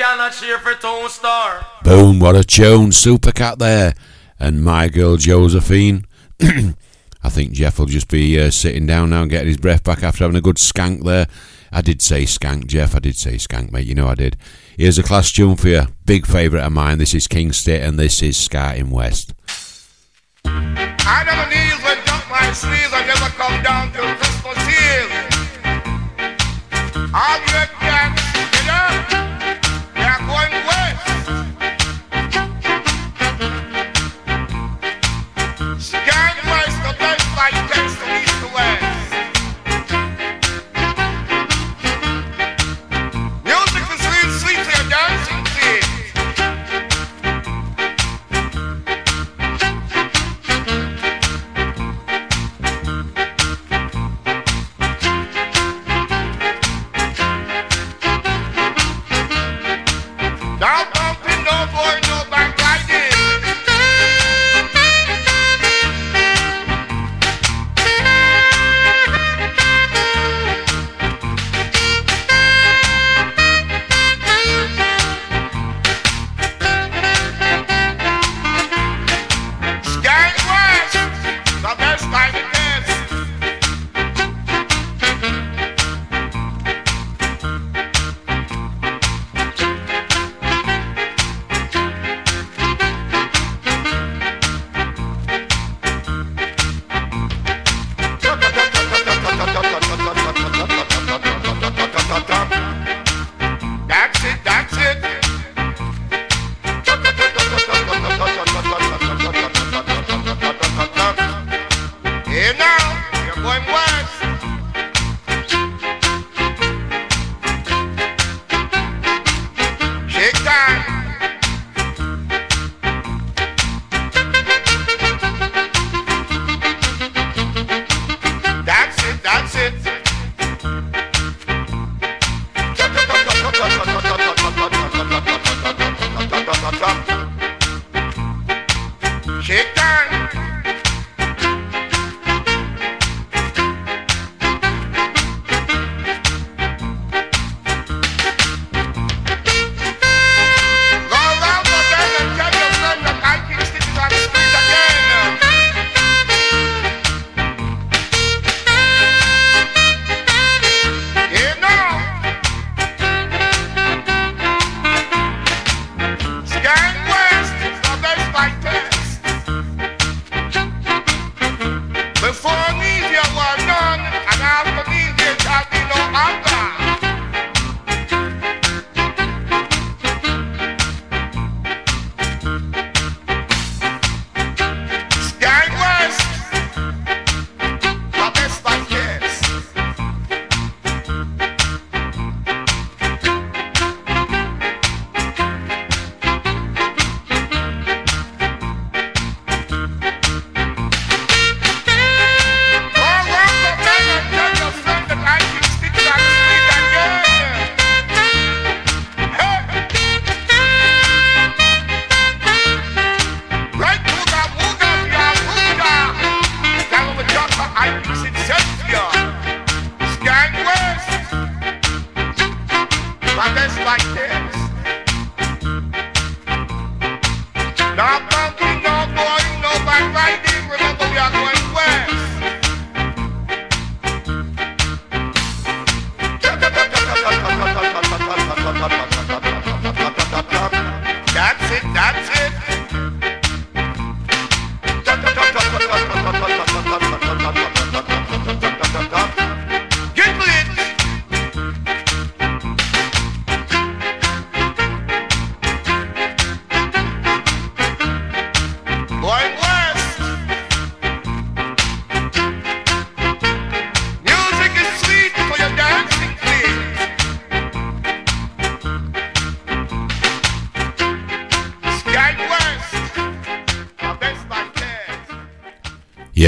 [0.06, 1.66] cannot cheer for Tone Star.
[1.82, 2.90] Boom, what a tune.
[2.90, 3.94] Supercat there.
[4.38, 6.06] And my girl Josephine.
[6.40, 10.04] I think Jeff will just be uh, sitting down now and getting his breath back
[10.04, 11.26] after having a good skank there.
[11.72, 12.94] I did say skank, Jeff.
[12.94, 13.86] I did say skank, mate.
[13.86, 14.36] You know I did.
[14.78, 15.86] Here's a class tune for you.
[16.04, 16.98] Big favourite of mine.
[16.98, 19.34] This is King State and this is Sky in West.
[20.44, 21.48] I never
[21.84, 22.92] when dump my sleeves.
[22.92, 24.02] I never come down to
[24.70, 25.26] Hill.
[27.12, 27.75] I'll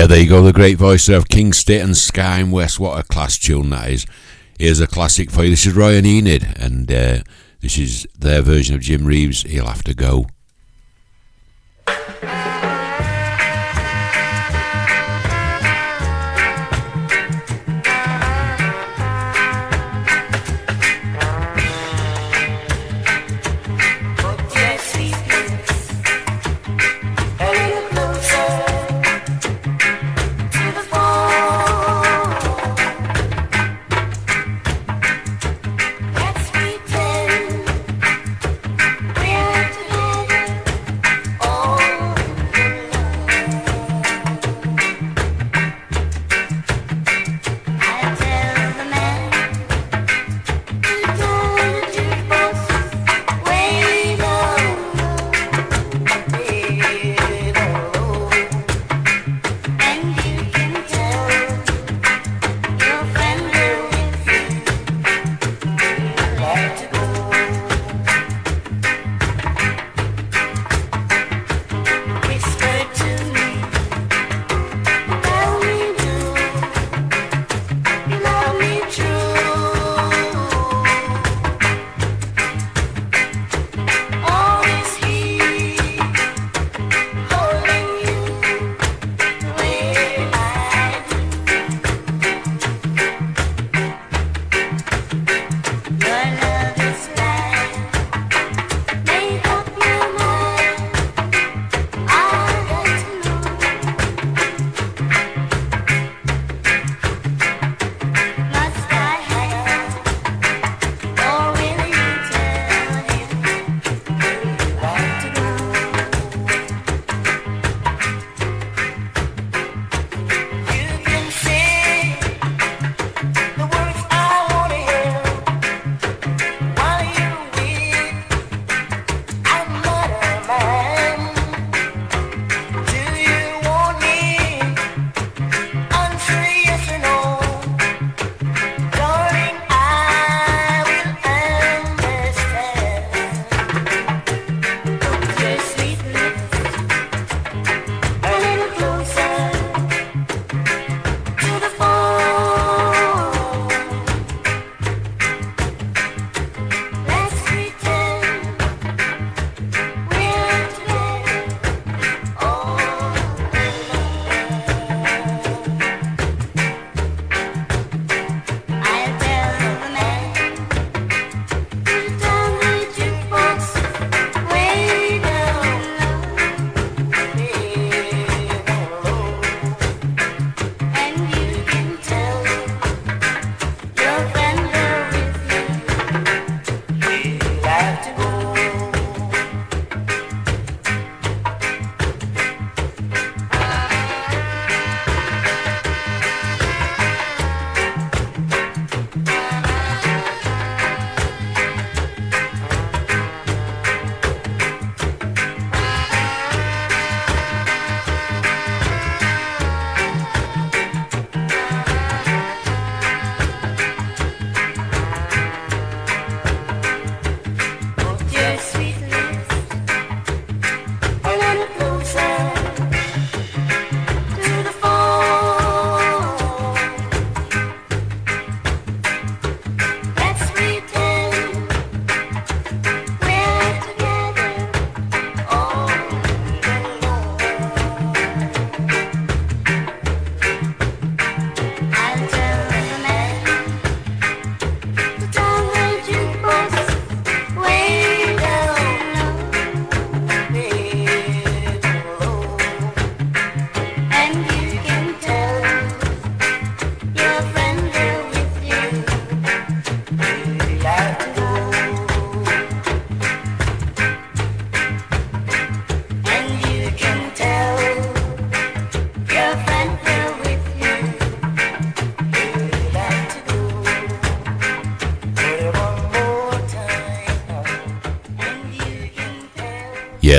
[0.09, 2.81] there you go, the great voice of King State and Sky and West.
[2.81, 4.07] What a class tune that is.
[4.59, 5.51] Here's a classic for you.
[5.51, 7.19] This is Roy and Enid, and uh,
[7.61, 9.43] this is their version of Jim Reeves.
[9.43, 10.28] He'll have to go.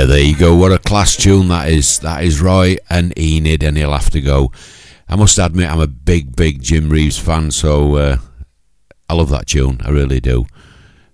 [0.00, 0.56] yeah, there you go.
[0.56, 1.98] What a class tune that is.
[1.98, 4.50] That is Roy and Enid, and he'll have to go.
[5.10, 8.16] I must admit, I'm a big, big Jim Reeves fan, so uh,
[9.10, 9.78] I love that tune.
[9.84, 10.46] I really do.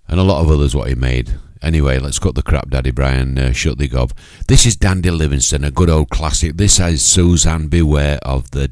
[0.07, 1.35] And a lot of others what he made.
[1.61, 3.37] Anyway, let's cut the crap, Daddy Brian.
[3.37, 4.13] Uh, shut the gob.
[4.47, 6.55] This is Dandy Livingstone, a good old classic.
[6.55, 8.71] This is Suzanne Beware of the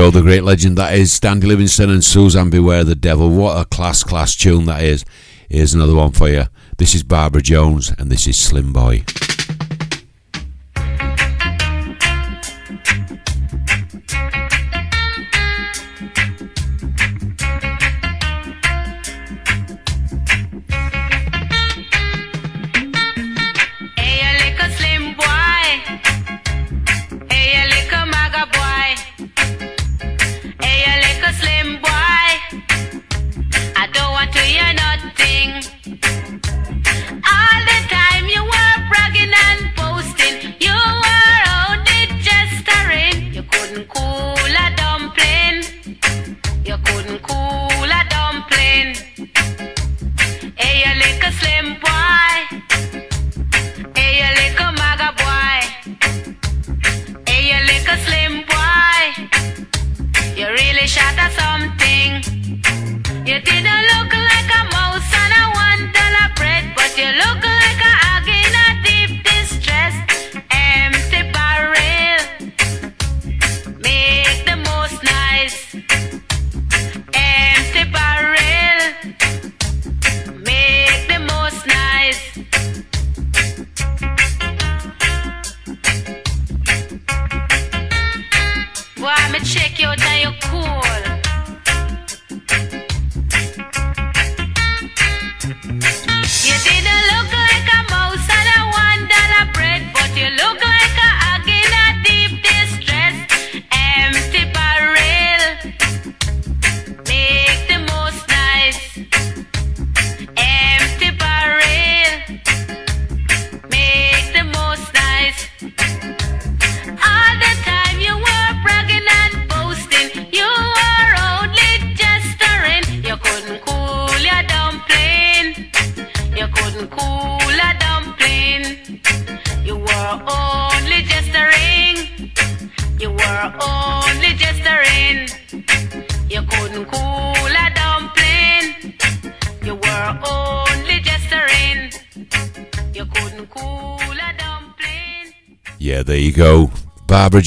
[0.00, 3.28] go, the great legend that is Dandy Livingstone and Suzanne Beware the Devil.
[3.28, 5.04] What a class, class tune that is.
[5.50, 6.44] Here's another one for you.
[6.78, 9.04] This is Barbara Jones and this is Slim Boy.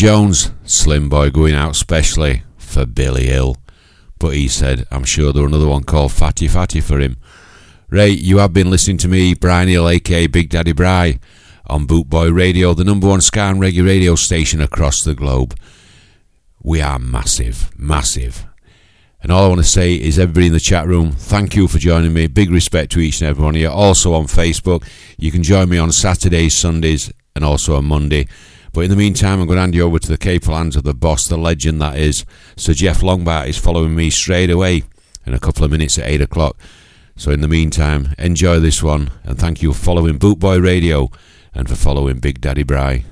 [0.03, 3.55] Jones, Slim Boy going out specially for Billy Hill.
[4.19, 7.15] But he said, I'm sure there's another one called Fatty Fatty for him.
[7.87, 11.21] Ray, you have been listening to me, Brian Neale, aka Big Daddy Bri,
[11.67, 15.57] on Bootboy Radio, the number one ska and reggae radio station across the globe.
[16.61, 18.45] We are massive, massive.
[19.21, 21.77] And all I want to say is, everybody in the chat room, thank you for
[21.77, 22.27] joining me.
[22.27, 23.69] Big respect to each and every one of you.
[23.69, 24.85] Also on Facebook,
[25.17, 28.27] you can join me on Saturdays, Sundays, and also on Monday.
[28.73, 30.83] But in the meantime, I'm going to hand you over to the capable hands of
[30.83, 32.25] the boss, the legend that is.
[32.57, 34.83] Sir Jeff Longbart is following me straight away
[35.25, 36.57] in a couple of minutes at 8 o'clock.
[37.15, 41.11] So in the meantime, enjoy this one, and thank you for following Bootboy Radio
[41.53, 43.05] and for following Big Daddy Bri.